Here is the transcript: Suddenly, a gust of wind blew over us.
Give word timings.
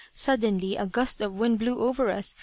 Suddenly, 0.13 0.77
a 0.77 0.87
gust 0.87 1.21
of 1.21 1.37
wind 1.37 1.59
blew 1.59 1.77
over 1.77 2.09
us. 2.09 2.33